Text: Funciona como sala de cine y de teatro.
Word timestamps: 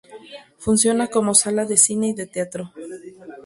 Funciona 0.63 1.05
como 1.13 1.31
sala 1.35 1.63
de 1.67 1.77
cine 1.77 2.07
y 2.09 2.13
de 2.15 2.25
teatro. 2.25 2.73